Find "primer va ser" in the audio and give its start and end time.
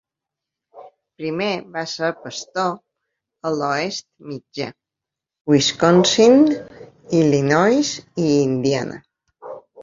1.17-2.07